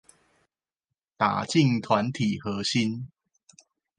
[1.15, 3.09] 打進團體核心